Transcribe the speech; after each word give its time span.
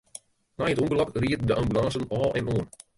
Nei 0.57 0.71
it 0.73 0.81
ûngelok 0.83 1.11
rieden 1.21 1.47
de 1.47 1.53
ambulânsen 1.61 2.09
ôf 2.17 2.31
en 2.39 2.45
oan. 2.53 2.67